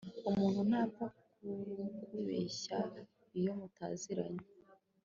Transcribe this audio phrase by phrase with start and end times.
[0.29, 2.79] umuntu ntapfa kukubeshya
[3.37, 4.45] iyo mutaziranye